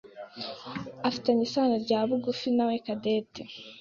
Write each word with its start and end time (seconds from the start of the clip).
afitanye 1.07 1.41
isano 1.47 1.75
rya 1.85 1.99
bugufi 2.07 2.47
nawe 2.55 2.75
Cadette. 2.85 3.41